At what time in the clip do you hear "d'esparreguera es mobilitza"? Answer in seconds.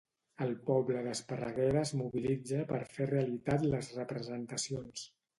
1.07-2.61